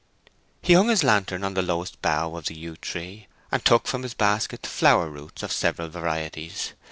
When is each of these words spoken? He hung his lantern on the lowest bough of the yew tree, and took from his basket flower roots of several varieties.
He 0.63 0.73
hung 0.73 0.87
his 0.89 1.03
lantern 1.03 1.43
on 1.43 1.53
the 1.53 1.61
lowest 1.61 2.01
bough 2.01 2.35
of 2.35 2.45
the 2.47 2.57
yew 2.57 2.75
tree, 2.75 3.27
and 3.51 3.63
took 3.63 3.85
from 3.85 4.01
his 4.01 4.15
basket 4.15 4.65
flower 4.65 5.07
roots 5.07 5.43
of 5.43 5.51
several 5.51 5.89
varieties. 5.89 6.73